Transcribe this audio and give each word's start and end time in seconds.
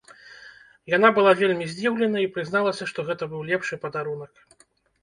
Яна 0.93 1.11
была 1.17 1.33
вельмі 1.41 1.67
здзіўлена 1.75 2.25
і 2.25 2.33
прызналася, 2.39 2.83
што 2.95 2.99
гэта 3.13 3.23
быў 3.37 3.41
лепшы 3.53 3.75
падарунак. 3.87 4.33